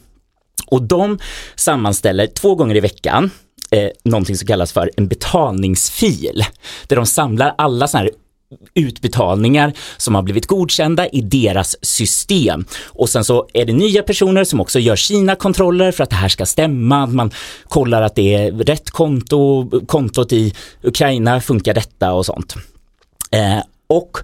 Och 0.67 0.83
de 0.83 1.19
sammanställer 1.57 2.27
två 2.27 2.55
gånger 2.55 2.77
i 2.77 2.81
veckan 2.81 3.31
eh, 3.71 3.91
någonting 4.05 4.37
som 4.37 4.47
kallas 4.47 4.73
för 4.73 4.91
en 4.97 5.09
betalningsfil. 5.09 6.43
Där 6.87 6.97
de 6.97 7.07
samlar 7.07 7.55
alla 7.59 7.89
sådana 7.89 8.05
här 8.05 8.26
utbetalningar 8.75 9.73
som 9.97 10.15
har 10.15 10.23
blivit 10.23 10.47
godkända 10.47 11.09
i 11.09 11.21
deras 11.21 11.77
system. 11.83 12.65
Och 12.87 13.09
sen 13.09 13.25
så 13.25 13.49
är 13.53 13.65
det 13.65 13.73
nya 13.73 14.03
personer 14.03 14.45
som 14.45 14.61
också 14.61 14.79
gör 14.79 14.97
sina 14.97 15.35
kontroller 15.35 15.93
för 15.93 16.05
att 16.05 16.11
det 16.11 16.17
här 16.17 16.29
ska 16.29 16.47
stämma. 16.47 17.07
Man 17.07 17.31
kollar 17.65 18.03
att 18.03 18.15
det 18.15 18.35
är 18.35 18.53
rätt 18.53 18.91
konto, 18.91 19.71
kontot 19.87 20.33
i 20.33 20.55
Ukraina, 20.83 21.41
funkar 21.41 21.75
detta 21.75 22.13
och 22.13 22.27
sånt. 22.27 22.55
Eh, 23.31 23.59
och 23.87 24.19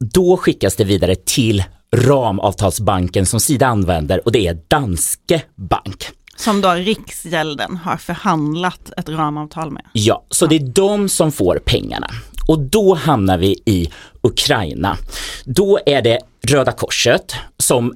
då 0.00 0.36
skickas 0.36 0.76
det 0.76 0.84
vidare 0.84 1.14
till 1.14 1.64
ramavtalsbanken 1.96 3.26
som 3.26 3.40
Sida 3.40 3.66
använder 3.66 4.24
och 4.24 4.32
det 4.32 4.46
är 4.46 4.58
Danske 4.68 5.42
Bank. 5.56 6.10
Som 6.36 6.60
då 6.60 6.72
Riksgälden 6.72 7.76
har 7.76 7.96
förhandlat 7.96 8.92
ett 8.96 9.08
ramavtal 9.08 9.70
med. 9.70 9.84
Ja, 9.92 10.24
så 10.30 10.46
det 10.46 10.56
är 10.56 10.72
de 10.74 11.08
som 11.08 11.32
får 11.32 11.60
pengarna. 11.64 12.10
Och 12.48 12.58
då 12.60 12.94
hamnar 12.94 13.38
vi 13.38 13.62
i 13.64 13.90
Ukraina. 14.22 14.96
Då 15.44 15.78
är 15.86 16.02
det 16.02 16.18
Röda 16.42 16.72
Korset 16.72 17.34
som 17.58 17.94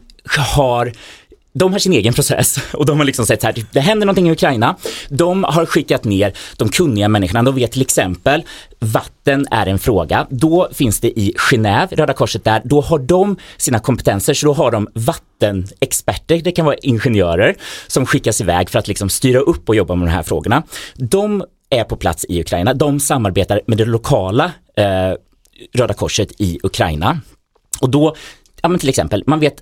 har 0.56 0.92
de 1.54 1.72
har 1.72 1.78
sin 1.78 1.92
egen 1.92 2.14
process 2.14 2.58
och 2.72 2.86
de 2.86 2.98
har 2.98 3.04
liksom 3.04 3.26
sett 3.26 3.40
så 3.40 3.46
här, 3.46 3.54
typ, 3.54 3.72
det 3.72 3.80
händer 3.80 4.06
någonting 4.06 4.28
i 4.28 4.32
Ukraina. 4.32 4.76
De 5.08 5.44
har 5.44 5.66
skickat 5.66 6.04
ner 6.04 6.32
de 6.56 6.68
kunniga 6.68 7.08
människorna. 7.08 7.42
De 7.42 7.54
vet 7.54 7.72
till 7.72 7.82
exempel 7.82 8.42
vatten 8.78 9.46
är 9.50 9.66
en 9.66 9.78
fråga. 9.78 10.26
Då 10.30 10.68
finns 10.72 11.00
det 11.00 11.18
i 11.18 11.34
Genève, 11.50 11.96
Röda 11.96 12.12
Korset 12.12 12.44
där, 12.44 12.62
då 12.64 12.80
har 12.80 12.98
de 12.98 13.36
sina 13.56 13.78
kompetenser, 13.78 14.34
så 14.34 14.46
då 14.46 14.52
har 14.52 14.70
de 14.70 14.88
vattenexperter, 14.94 16.40
det 16.44 16.52
kan 16.52 16.64
vara 16.64 16.76
ingenjörer, 16.76 17.56
som 17.86 18.06
skickas 18.06 18.40
iväg 18.40 18.70
för 18.70 18.78
att 18.78 18.88
liksom 18.88 19.08
styra 19.08 19.40
upp 19.40 19.68
och 19.68 19.76
jobba 19.76 19.94
med 19.94 20.08
de 20.08 20.12
här 20.12 20.22
frågorna. 20.22 20.62
De 20.94 21.44
är 21.72 21.84
på 21.84 21.96
plats 21.96 22.26
i 22.28 22.40
Ukraina. 22.40 22.74
De 22.74 23.00
samarbetar 23.00 23.60
med 23.66 23.78
det 23.78 23.84
lokala 23.84 24.52
eh, 24.76 25.14
Röda 25.74 25.94
Korset 25.94 26.40
i 26.40 26.58
Ukraina. 26.62 27.20
Och 27.80 27.90
då, 27.90 28.14
ja 28.62 28.68
men 28.68 28.78
till 28.78 28.88
exempel, 28.88 29.24
man 29.26 29.40
vet, 29.40 29.54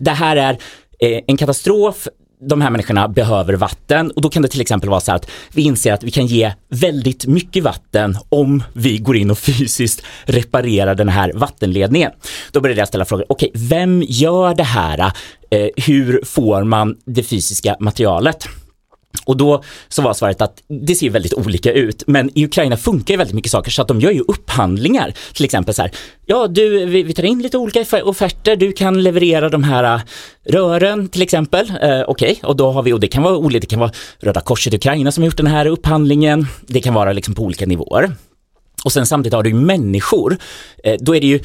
det 0.00 0.10
här 0.10 0.36
är 0.36 0.58
eh, 0.98 1.20
en 1.26 1.36
katastrof, 1.36 2.08
de 2.40 2.60
här 2.60 2.70
människorna 2.70 3.08
behöver 3.08 3.52
vatten 3.52 4.10
och 4.10 4.22
då 4.22 4.30
kan 4.30 4.42
det 4.42 4.48
till 4.48 4.60
exempel 4.60 4.90
vara 4.90 5.00
så 5.00 5.12
att 5.12 5.30
vi 5.52 5.62
inser 5.62 5.92
att 5.92 6.02
vi 6.02 6.10
kan 6.10 6.26
ge 6.26 6.52
väldigt 6.68 7.26
mycket 7.26 7.64
vatten 7.64 8.16
om 8.28 8.62
vi 8.72 8.98
går 8.98 9.16
in 9.16 9.30
och 9.30 9.38
fysiskt 9.38 10.02
reparerar 10.24 10.94
den 10.94 11.08
här 11.08 11.32
vattenledningen. 11.34 12.12
Då 12.52 12.60
börjar 12.60 12.76
jag 12.76 12.88
ställa 12.88 13.04
frågor, 13.04 13.26
okej, 13.28 13.50
okay, 13.54 13.68
vem 13.68 14.02
gör 14.08 14.54
det 14.54 14.62
här? 14.62 15.12
Eh, 15.50 15.68
hur 15.76 16.24
får 16.24 16.64
man 16.64 16.96
det 17.04 17.22
fysiska 17.22 17.76
materialet? 17.80 18.48
Och 19.24 19.36
då 19.36 19.62
så 19.88 20.02
var 20.02 20.14
svaret 20.14 20.42
att 20.42 20.62
det 20.68 20.94
ser 20.94 21.10
väldigt 21.10 21.34
olika 21.34 21.72
ut, 21.72 22.02
men 22.06 22.38
i 22.38 22.44
Ukraina 22.44 22.76
funkar 22.76 23.14
ju 23.14 23.18
väldigt 23.18 23.34
mycket 23.34 23.52
saker 23.52 23.70
så 23.70 23.82
att 23.82 23.88
de 23.88 24.00
gör 24.00 24.10
ju 24.10 24.20
upphandlingar. 24.20 25.14
Till 25.32 25.44
exempel 25.44 25.74
så 25.74 25.82
här, 25.82 25.90
ja 26.26 26.46
du, 26.46 26.86
vi, 26.86 27.02
vi 27.02 27.14
tar 27.14 27.22
in 27.22 27.42
lite 27.42 27.58
olika 27.58 28.04
offerter, 28.04 28.56
du 28.56 28.72
kan 28.72 29.02
leverera 29.02 29.48
de 29.48 29.64
här 29.64 29.94
äh, 29.94 30.00
rören 30.44 31.08
till 31.08 31.22
exempel. 31.22 31.70
Eh, 31.70 31.76
Okej, 31.76 32.06
okay. 32.06 32.36
och 32.42 32.56
då 32.56 32.72
har 32.72 32.82
vi, 32.82 32.92
och 32.92 33.00
det 33.00 33.08
kan 33.08 33.22
vara 33.22 33.36
olika, 33.36 33.60
det 33.60 33.66
kan 33.66 33.78
vara 33.78 33.92
Röda 34.18 34.40
Korset 34.40 34.72
i 34.72 34.76
Ukraina 34.76 35.12
som 35.12 35.22
har 35.22 35.26
gjort 35.26 35.36
den 35.36 35.46
här 35.46 35.66
upphandlingen, 35.66 36.46
det 36.66 36.80
kan 36.80 36.94
vara 36.94 37.12
liksom 37.12 37.34
på 37.34 37.42
olika 37.42 37.66
nivåer. 37.66 38.12
Och 38.84 38.92
sen 38.92 39.06
samtidigt 39.06 39.34
har 39.34 39.42
du 39.42 39.50
ju 39.50 39.56
människor, 39.56 40.38
eh, 40.84 40.96
då 41.00 41.16
är 41.16 41.20
det 41.20 41.26
ju 41.26 41.40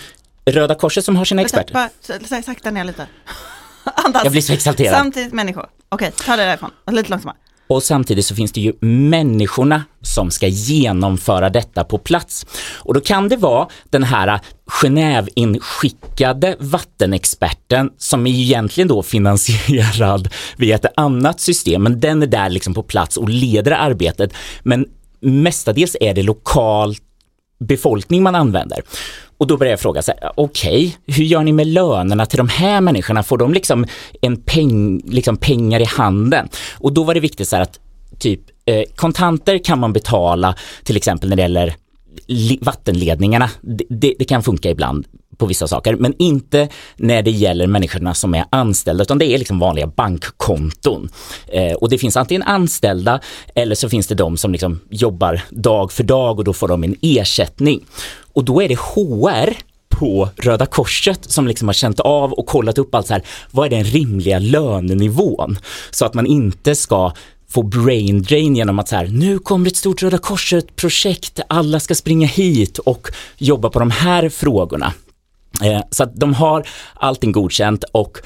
Röda 0.45 0.75
Korset 0.75 1.05
som 1.05 1.15
har 1.15 1.25
sina 1.25 1.41
experter. 1.41 1.73
Bara, 1.73 2.41
sakta 2.41 2.71
ner 2.71 2.83
lite. 2.83 3.07
Andas. 4.05 4.23
Jag 4.23 4.31
blir 4.31 4.41
så 4.41 4.53
exalterad. 4.53 4.97
Samtidigt 4.97 5.33
människor. 5.33 5.65
Okej, 5.89 6.07
okay, 6.07 6.25
ta 6.25 6.35
det 6.35 6.43
därifrån. 6.43 6.71
Lite 6.91 7.09
långsammare. 7.09 7.37
Och 7.67 7.83
samtidigt 7.83 8.25
så 8.25 8.35
finns 8.35 8.51
det 8.51 8.61
ju 8.61 8.73
människorna 8.79 9.83
som 10.01 10.31
ska 10.31 10.47
genomföra 10.47 11.49
detta 11.49 11.83
på 11.83 11.97
plats. 11.97 12.45
Och 12.75 12.93
då 12.93 13.01
kan 13.01 13.29
det 13.29 13.37
vara 13.37 13.67
den 13.89 14.03
här 14.03 14.39
Genève-inskickade 14.81 16.55
vattenexperten 16.59 17.89
som 17.97 18.27
är 18.27 18.31
egentligen 18.31 18.87
då 18.87 19.03
finansierad 19.03 20.29
via 20.57 20.75
ett 20.75 20.85
annat 20.95 21.39
system, 21.39 21.83
men 21.83 21.99
den 21.99 22.23
är 22.23 22.27
där 22.27 22.49
liksom 22.49 22.73
på 22.73 22.83
plats 22.83 23.17
och 23.17 23.29
leder 23.29 23.71
arbetet. 23.71 24.33
Men 24.63 24.85
mestadels 25.19 25.97
är 26.01 26.13
det 26.13 26.23
lokal 26.23 26.95
befolkning 27.59 28.23
man 28.23 28.35
använder. 28.35 28.81
Och 29.37 29.47
då 29.47 29.57
börjar 29.57 29.71
jag 29.71 29.79
fråga, 29.79 30.01
okej, 30.35 30.87
okay, 30.87 31.15
hur 31.15 31.23
gör 31.23 31.43
ni 31.43 31.53
med 31.53 31.67
lönerna 31.67 32.25
till 32.25 32.37
de 32.37 32.49
här 32.49 32.81
människorna? 32.81 33.23
Får 33.23 33.37
de 33.37 33.53
liksom 33.53 33.85
en 34.21 34.37
peng, 34.37 35.01
liksom 35.05 35.37
pengar 35.37 35.79
i 35.79 35.85
handen? 35.85 36.49
Och 36.73 36.93
då 36.93 37.03
var 37.03 37.13
det 37.13 37.19
viktigt 37.19 37.47
så 37.47 37.55
här 37.55 37.63
att 37.63 37.79
typ 38.19 38.41
eh, 38.65 38.83
kontanter 38.95 39.57
kan 39.57 39.79
man 39.79 39.93
betala 39.93 40.55
till 40.83 40.97
exempel 40.97 41.29
när 41.29 41.35
det 41.35 41.41
gäller 41.41 41.75
vattenledningarna. 42.61 43.49
Det, 43.61 43.83
det, 43.89 44.15
det, 44.19 44.25
kan 44.25 44.43
funka 44.43 44.69
ibland 44.69 45.05
på 45.37 45.45
vissa 45.45 45.67
saker, 45.67 45.95
men 45.95 46.13
inte 46.19 46.69
när 46.95 47.21
det 47.21 47.31
gäller 47.31 47.67
människorna 47.67 48.13
som 48.13 48.35
är 48.35 48.45
anställda, 48.49 49.03
utan 49.03 49.17
det 49.17 49.25
är 49.25 49.37
liksom 49.37 49.59
vanliga 49.59 49.87
bankkonton. 49.87 51.09
Eh, 51.47 51.73
och 51.73 51.89
det 51.89 51.97
finns 51.97 52.17
antingen 52.17 52.43
anställda 52.43 53.19
eller 53.55 53.75
så 53.75 53.89
finns 53.89 54.07
det 54.07 54.15
de 54.15 54.37
som 54.37 54.51
liksom 54.51 54.79
jobbar 54.89 55.41
dag 55.49 55.91
för 55.91 56.03
dag 56.03 56.39
och 56.39 56.43
då 56.43 56.53
får 56.53 56.67
de 56.67 56.83
en 56.83 56.95
ersättning. 57.01 57.85
Och 58.35 58.45
då 58.45 58.61
är 58.61 58.69
det 58.69 58.79
HR 58.79 59.57
på 59.89 60.29
Röda 60.37 60.65
Korset 60.65 61.31
som 61.31 61.47
liksom 61.47 61.67
har 61.67 61.73
känt 61.73 61.99
av 61.99 62.33
och 62.33 62.45
kollat 62.45 62.77
upp 62.77 62.95
allt 62.95 63.07
så 63.07 63.13
här, 63.13 63.23
vad 63.51 63.65
är 63.65 63.69
den 63.69 63.83
rimliga 63.83 64.39
lönenivån? 64.39 65.57
Så 65.91 66.05
att 66.05 66.13
man 66.13 66.25
inte 66.25 66.75
ska 66.75 67.11
få 67.49 67.63
brain 67.63 68.21
drain 68.21 68.55
genom 68.55 68.79
att 68.79 68.87
så 68.87 68.95
här, 68.95 69.07
nu 69.07 69.39
kommer 69.39 69.67
ett 69.67 69.75
stort 69.75 70.03
Röda 70.03 70.17
Korset-projekt, 70.17 71.39
alla 71.47 71.79
ska 71.79 71.95
springa 71.95 72.27
hit 72.27 72.77
och 72.77 73.07
jobba 73.37 73.69
på 73.69 73.79
de 73.79 73.91
här 73.91 74.29
frågorna. 74.29 74.93
Eh, 75.63 75.81
så 75.91 76.03
att 76.03 76.15
de 76.15 76.33
har 76.33 76.67
allting 76.93 77.31
godkänt 77.31 77.83
och 77.91 78.17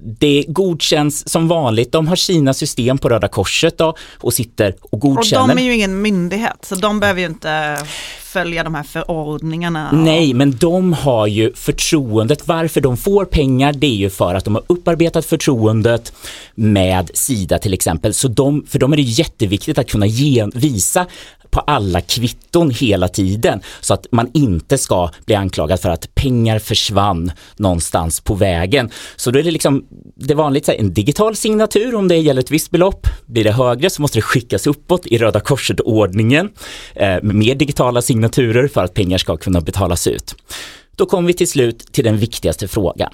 det 0.00 0.44
godkänns 0.48 1.28
som 1.28 1.48
vanligt. 1.48 1.92
De 1.92 2.08
har 2.08 2.16
sina 2.16 2.54
system 2.54 2.98
på 2.98 3.08
Röda 3.08 3.28
Korset 3.28 3.78
då, 3.78 3.96
och 4.18 4.34
sitter 4.34 4.74
och 4.80 5.00
godkänner. 5.00 5.42
Och 5.42 5.48
de 5.48 5.58
är 5.58 5.66
ju 5.66 5.74
ingen 5.74 6.02
myndighet 6.02 6.56
så 6.62 6.74
de 6.74 7.00
behöver 7.00 7.20
ju 7.20 7.26
inte 7.26 7.78
följa 8.20 8.64
de 8.64 8.74
här 8.74 8.82
förordningarna. 8.82 9.92
Nej, 9.92 10.34
men 10.34 10.56
de 10.56 10.92
har 10.92 11.26
ju 11.26 11.52
förtroendet. 11.54 12.48
Varför 12.48 12.80
de 12.80 12.96
får 12.96 13.24
pengar, 13.24 13.72
det 13.72 13.86
är 13.86 13.96
ju 13.96 14.10
för 14.10 14.34
att 14.34 14.44
de 14.44 14.54
har 14.54 14.64
upparbetat 14.66 15.26
förtroendet 15.26 16.12
med 16.54 17.10
Sida 17.14 17.58
till 17.58 17.74
exempel. 17.74 18.14
Så 18.14 18.28
de, 18.28 18.66
för 18.68 18.78
dem 18.78 18.92
är 18.92 18.96
det 18.96 19.02
jätteviktigt 19.02 19.78
att 19.78 19.90
kunna 19.90 20.06
ge, 20.06 20.46
visa 20.54 21.06
på 21.50 21.60
alla 21.60 22.00
kvitton 22.00 22.70
hela 22.70 23.08
tiden 23.08 23.60
så 23.80 23.94
att 23.94 24.06
man 24.12 24.30
inte 24.34 24.78
ska 24.78 25.10
bli 25.26 25.34
anklagad 25.34 25.80
för 25.80 25.90
att 25.90 26.14
pengar 26.14 26.58
försvann 26.58 27.32
någonstans 27.56 28.20
på 28.20 28.34
vägen. 28.34 28.90
Så 29.16 29.30
då 29.30 29.38
är 29.38 29.42
det 29.42 29.50
liksom 29.50 29.84
det 30.16 30.34
vanligt 30.34 30.68
en 30.68 30.94
digital 30.94 31.36
signatur 31.36 31.94
om 31.94 32.08
det 32.08 32.16
gäller 32.16 32.40
ett 32.40 32.50
visst 32.50 32.70
belopp. 32.70 33.06
Blir 33.26 33.44
det 33.44 33.52
högre 33.52 33.90
så 33.90 34.02
måste 34.02 34.18
det 34.18 34.22
skickas 34.22 34.66
uppåt 34.66 35.06
i 35.06 35.18
Röda 35.18 35.40
Korset-ordningen 35.40 36.50
eh, 36.94 37.22
med 37.22 37.34
mer 37.34 37.54
digitala 37.54 38.02
signaturer 38.02 38.68
för 38.68 38.84
att 38.84 38.94
pengar 38.94 39.18
ska 39.18 39.36
kunna 39.36 39.60
betalas 39.60 40.06
ut. 40.06 40.34
Då 40.96 41.06
kommer 41.06 41.26
vi 41.26 41.34
till 41.34 41.48
slut 41.48 41.92
till 41.92 42.04
den 42.04 42.16
viktigaste 42.16 42.68
frågan. 42.68 43.10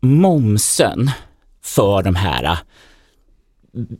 Momsen 0.00 1.10
för 1.64 2.02
de 2.02 2.14
här 2.14 2.58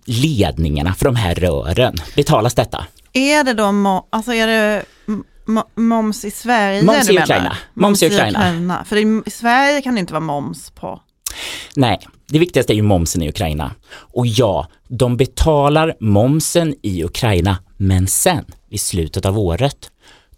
ledningarna, 0.05 0.95
för 0.95 1.05
de 1.05 1.17
här 1.17 1.35
rören, 1.35 1.95
betalas 2.17 2.55
detta? 2.55 2.87
Är 3.13 3.45
det 3.45 3.55
då, 3.55 4.07
alltså 4.11 4.35
är 4.35 4.47
det 4.47 4.85
moms 5.75 6.25
i 6.25 6.31
Sverige? 6.31 6.83
Moms 6.83 7.11
i 7.11 7.19
Ukraina. 7.19 7.57
Moms 7.75 8.03
i 8.03 8.07
Ukraina. 8.07 8.85
För 8.85 8.97
i 9.29 9.31
Sverige 9.31 9.83
kan 9.83 9.95
det 9.95 10.01
inte 10.01 10.13
vara 10.13 10.25
moms 10.25 10.71
på. 10.71 11.01
Nej, 11.77 12.01
det 12.29 12.39
viktigaste 12.39 12.73
är 12.73 12.75
ju 12.75 12.83
momsen 12.83 13.23
i 13.23 13.29
Ukraina. 13.29 13.71
Och 13.91 14.27
ja, 14.27 14.69
de 14.89 15.17
betalar 15.17 15.95
momsen 16.01 16.75
i 16.83 17.05
Ukraina, 17.05 17.59
men 17.77 18.07
sen, 18.07 18.45
vid 18.71 18.81
slutet 18.81 19.27
av 19.27 19.39
året, 19.39 19.91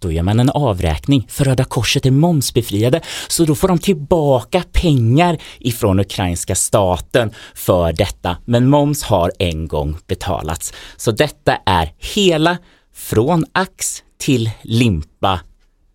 då 0.06 0.12
gör 0.12 0.22
man 0.22 0.40
en 0.40 0.50
avräkning 0.50 1.26
för 1.28 1.44
Röda 1.44 1.64
Korset 1.64 2.06
är 2.06 2.10
momsbefriade 2.10 3.00
så 3.28 3.44
då 3.44 3.54
får 3.54 3.68
de 3.68 3.78
tillbaka 3.78 4.62
pengar 4.72 5.38
ifrån 5.58 6.00
ukrainska 6.00 6.54
staten 6.54 7.30
för 7.54 7.92
detta. 7.92 8.36
Men 8.44 8.68
moms 8.68 9.02
har 9.02 9.32
en 9.38 9.68
gång 9.68 9.96
betalats. 10.06 10.72
Så 10.96 11.10
detta 11.10 11.56
är 11.66 11.92
hela 11.98 12.58
från 12.94 13.44
ax 13.52 14.02
till 14.18 14.50
limpa. 14.62 15.40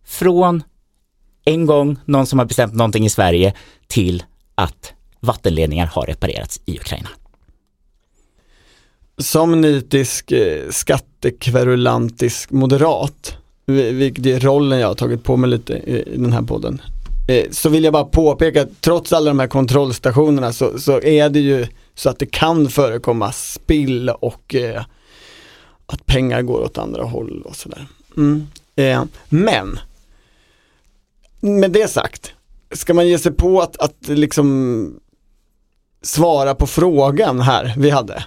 Från 0.05 0.63
en 1.45 1.65
gång 1.65 1.97
någon 2.05 2.25
som 2.25 2.39
har 2.39 2.45
bestämt 2.45 2.73
någonting 2.73 3.05
i 3.05 3.09
Sverige 3.09 3.53
till 3.87 4.23
att 4.55 4.93
vattenledningar 5.19 5.85
har 5.85 6.05
reparerats 6.05 6.61
i 6.65 6.77
Ukraina. 6.77 7.09
Som 9.17 9.61
nitisk 9.61 10.31
eh, 10.31 10.69
skattekverulantisk 10.69 12.51
moderat, 12.51 13.37
vi- 13.71 13.91
vilket 13.91 14.25
är 14.25 14.39
rollen 14.39 14.79
jag 14.79 14.87
har 14.87 14.95
tagit 14.95 15.23
på 15.23 15.37
mig 15.37 15.49
lite 15.49 15.73
i, 15.73 16.13
den 16.17 16.33
här 16.33 16.41
podden, 16.41 16.81
eh, 17.27 17.45
så 17.51 17.69
vill 17.69 17.83
jag 17.83 17.93
bara 17.93 18.03
påpeka 18.05 18.61
att 18.61 18.81
trots 18.81 19.13
alla 19.13 19.29
de 19.29 19.39
här 19.39 19.47
kontrollstationerna 19.47 20.53
så, 20.53 20.79
så 20.79 21.01
är 21.01 21.29
det 21.29 21.39
ju 21.39 21.67
så 21.95 22.09
att 22.09 22.19
det 22.19 22.25
kan 22.25 22.69
förekomma 22.69 23.31
spill 23.31 24.09
och 24.09 24.55
eh, 24.55 24.83
att 25.85 26.05
pengar 26.05 26.41
går 26.41 26.61
åt 26.61 26.77
andra 26.77 27.03
håll 27.03 27.41
och 27.45 27.55
sådär. 27.55 27.87
Mm. 28.17 28.47
Eh, 28.75 29.03
men, 29.29 29.79
med 31.39 31.71
det 31.71 31.87
sagt, 31.91 32.33
ska 32.71 32.93
man 32.93 33.07
ge 33.07 33.17
sig 33.19 33.31
på 33.31 33.61
att, 33.61 33.77
att 33.77 34.07
liksom 34.07 34.99
svara 36.01 36.55
på 36.55 36.67
frågan 36.67 37.39
här 37.41 37.73
vi 37.77 37.89
hade? 37.89 38.23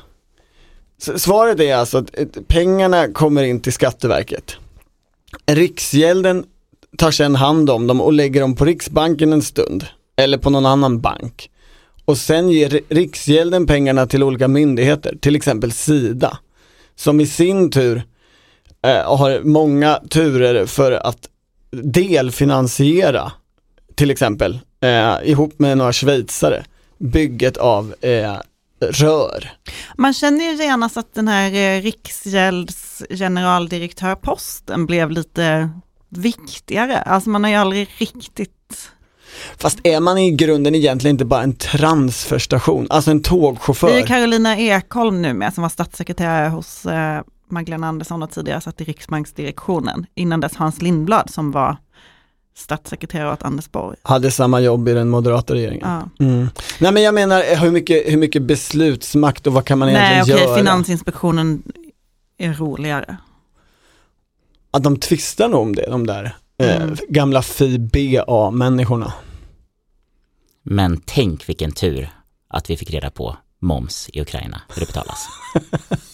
Svaret 0.99 1.61
är 1.61 1.77
alltså 1.77 1.99
att 1.99 2.19
eh, 2.19 2.27
pengarna 2.47 3.13
kommer 3.13 3.43
in 3.43 3.61
till 3.61 3.73
Skatteverket. 3.73 4.57
Riksgälden 5.47 6.45
tar 6.99 7.11
sedan 7.11 7.35
hand 7.37 7.71
om 7.71 7.87
dem 7.87 8.01
och 8.01 8.13
lägger 8.13 8.41
dem 8.41 8.57
på 8.57 8.65
Riksbanken 8.65 9.33
en 9.33 9.43
stund. 9.43 9.87
Eller 10.17 10.39
på 10.39 10.51
någon 10.51 10.67
annan 10.67 11.01
bank. 11.01 11.51
Och 12.05 12.19
sen 12.19 12.51
ger 12.51 12.81
Riksgälden 12.89 13.67
pengarna 13.67 14.07
till 14.07 14.23
olika 14.23 14.49
myndigheter, 14.49 15.17
till 15.21 15.37
exempel 15.37 15.73
Sida. 15.73 16.39
Som 16.97 17.21
i 17.21 17.27
sin 17.27 17.71
tur 17.71 18.03
eh, 18.83 19.17
har 19.17 19.41
många 19.41 20.01
turer 20.11 20.67
för 20.67 20.93
att 20.93 21.29
delfinansiera, 21.71 23.33
till 23.95 24.11
exempel, 24.11 24.59
eh, 24.81 25.15
ihop 25.25 25.59
med 25.59 25.79
några 25.79 25.93
schweizare, 25.93 26.65
bygget 26.99 27.57
av 27.57 27.95
eh, 28.01 28.37
rör. 28.81 29.53
Man 29.97 30.15
känner 30.15 30.45
ju 30.45 30.57
genast 30.57 30.97
att 30.97 31.15
den 31.15 31.29
här 31.29 31.55
eh, 31.55 31.83
Riksgälds 31.83 32.84
generaldirektörposten 33.11 34.87
blev 34.87 35.11
lite 35.11 35.71
viktigare. 36.09 36.99
Alltså 36.99 37.31
man 37.31 37.45
har 37.45 37.51
ju 37.51 37.57
aldrig 37.57 37.89
riktigt 37.99 38.51
Fast 39.57 39.79
är 39.83 40.01
man 40.01 40.19
i 40.19 40.31
grunden 40.31 40.75
egentligen 40.75 41.15
inte 41.15 41.25
bara 41.25 41.43
en 41.43 41.57
transferstation, 41.57 42.87
alltså 42.91 43.11
en 43.11 43.23
Det 43.23 43.29
är 43.29 43.35
ju 43.35 43.41
tågchaufför? 43.41 44.07
Carolina 44.07 44.59
Ekholm 44.59 45.23
nu 45.23 45.35
med 45.35 45.55
som 45.55 45.63
var 45.63 45.69
statssekreterare 45.69 46.49
hos 46.49 46.87
eh, 46.87 47.23
Magdalena 47.51 47.89
Andersson 47.89 48.23
och 48.23 48.31
tidigare 48.31 48.61
satt 48.61 48.81
i 48.81 48.85
Riksbanksdirektionen. 48.85 50.07
Innan 50.15 50.41
dess 50.41 50.57
Hans 50.57 50.83
Lindblad 50.83 51.31
som 51.31 51.53
var 51.53 51.77
statssekreterare 52.57 53.33
åt 53.33 53.43
Anders 53.43 53.71
Borg. 53.71 53.97
Hade 54.03 54.31
samma 54.31 54.61
jobb 54.61 54.89
i 54.89 54.93
den 54.93 55.09
moderata 55.09 55.55
regeringen. 55.55 55.89
Ja. 56.19 56.27
Mm. 56.27 56.49
Nej 56.79 56.93
men 56.93 57.03
jag 57.03 57.15
menar 57.15 57.43
eh, 57.53 57.59
hur 57.59 57.71
mycket, 57.71 58.13
hur 58.13 58.17
mycket 58.17 58.43
beslutsmakt 58.43 59.47
och 59.47 59.53
vad 59.53 59.65
kan 59.65 59.79
man 59.79 59.89
Nej 59.89 60.13
egentligen 60.13 60.39
okej, 60.39 60.49
göra? 60.49 60.59
Finansinspektionen 60.59 61.63
är 62.39 62.53
roligare. 62.55 63.17
Att 64.71 64.83
de 64.83 64.97
tvistar 64.97 65.49
nog 65.49 65.61
om 65.61 65.75
det, 65.75 65.87
de 65.91 66.07
där 66.07 66.37
eh, 66.59 66.83
Mm. 66.83 66.97
gamla 67.09 67.43
FIBA-människorna. 67.43 69.13
Men 70.63 71.01
tänk 71.05 71.49
vilken 71.49 71.73
tur 71.73 72.11
att 72.49 72.71
vi 72.71 72.77
fick 72.77 72.91
reda 72.91 73.11
på 73.11 73.37
moms 73.59 74.09
i 74.13 74.21
Ukraina, 74.21 74.63
hur 74.75 74.81
det 74.81 74.87
betalas. 74.87 75.27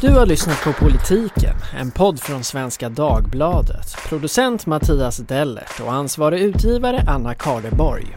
Du 0.00 0.10
har 0.10 0.26
lyssnat 0.26 0.64
på 0.64 0.72
Politiken, 0.72 1.56
en 1.76 1.90
podd 1.90 2.20
från 2.20 2.44
Svenska 2.44 2.88
Dagbladet. 2.88 3.96
Producent 4.08 4.66
Mattias 4.66 5.16
Dellert 5.16 5.80
och 5.80 5.92
ansvarig 5.92 6.40
utgivare 6.40 7.04
Anna 7.06 7.34
Kardeborg. 7.34 8.16